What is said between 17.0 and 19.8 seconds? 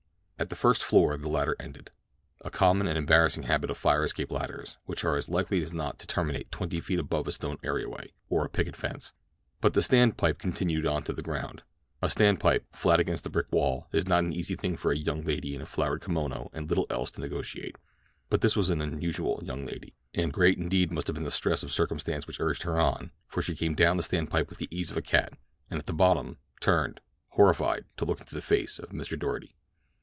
to negotiate; but this was an unusual young